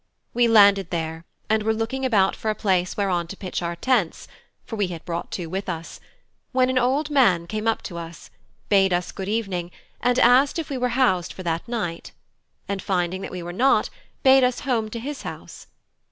We 0.33 0.47
landed 0.47 0.89
there, 0.89 1.25
and 1.47 1.61
were 1.61 1.75
looking 1.75 2.05
about 2.05 2.35
for 2.35 2.49
a 2.49 2.55
place 2.55 2.97
whereon 2.97 3.27
to 3.27 3.37
pitch 3.37 3.61
our 3.61 3.75
tents 3.75 4.27
(for 4.65 4.75
we 4.75 4.87
had 4.87 5.05
brought 5.05 5.29
two 5.29 5.47
with 5.47 5.69
us), 5.69 5.99
when 6.53 6.71
an 6.71 6.79
old 6.79 7.11
man 7.11 7.45
came 7.45 7.67
up 7.67 7.83
to 7.83 7.99
us, 7.99 8.31
bade 8.67 8.93
us 8.93 9.11
good 9.11 9.29
evening, 9.29 9.69
and 10.01 10.17
asked 10.17 10.57
if 10.57 10.71
we 10.71 10.77
were 10.79 10.89
housed 10.97 11.31
for 11.33 11.43
that 11.43 11.67
that 11.67 11.71
night; 11.71 12.13
and 12.67 12.81
finding 12.81 13.21
that 13.21 13.29
we 13.29 13.43
were 13.43 13.53
not, 13.53 13.91
bade 14.23 14.43
us 14.43 14.61
home 14.61 14.89
to 14.89 14.99
his 14.99 15.21
house. 15.21 15.67